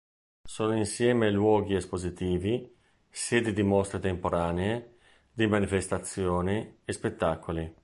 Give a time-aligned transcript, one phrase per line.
[0.43, 2.75] Sono insieme luoghi espositivi,
[3.07, 4.97] sedi di mostre temporanee,
[5.31, 7.75] di manifestazioni e spettacoli.